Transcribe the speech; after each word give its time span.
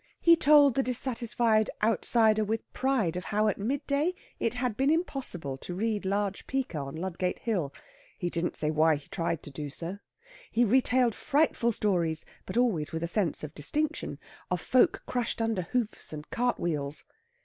He 0.19 0.35
told 0.35 0.73
the 0.73 0.81
dissatisfied 0.81 1.69
outsider 1.83 2.43
with 2.43 2.73
pride 2.73 3.15
of 3.15 3.25
how 3.25 3.47
at 3.47 3.59
midday 3.59 4.15
it 4.39 4.55
had 4.55 4.75
been 4.75 4.89
impossible 4.89 5.59
to 5.59 5.75
read 5.75 6.05
large 6.05 6.47
pica 6.47 6.75
on 6.79 6.95
Ludgate 6.95 7.37
Hill; 7.37 7.71
he 8.17 8.27
didn't 8.27 8.57
say 8.57 8.71
why 8.71 8.95
he 8.95 9.07
tried 9.09 9.43
to 9.43 9.51
do 9.51 9.69
so. 9.69 9.99
He 10.49 10.65
retailed 10.65 11.13
frightful 11.13 11.71
stories 11.71 12.25
but 12.47 12.57
always 12.57 12.91
with 12.91 13.03
a 13.03 13.07
sense 13.07 13.43
of 13.43 13.53
distinction 13.53 14.17
of 14.49 14.59
folk 14.59 15.03
crushed 15.05 15.39
under 15.39 15.61
hoofs 15.61 16.11
and 16.11 16.27
cart 16.31 16.59
wheels. 16.59 17.05